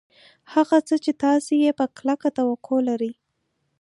هغه 0.53 0.77
څه 0.87 0.95
چې 1.03 1.11
تاسې 1.23 1.53
یې 1.63 1.71
په 1.79 1.85
کلکه 1.97 2.29
توقع 2.37 2.79
لرئ 2.89 3.13